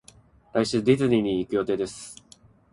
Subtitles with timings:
[0.53, 2.15] 来週ディズニーに行く予定です